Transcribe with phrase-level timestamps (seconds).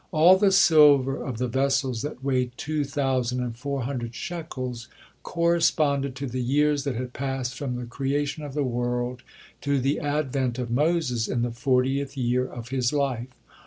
[0.11, 4.87] "All the silver of the vessels that weighed two thousand and four hundred shekels"
[5.21, 9.21] corresponded to the years that had passed from the creation of the world
[9.61, 13.27] to the advent of Moses in the fortieth year of his life.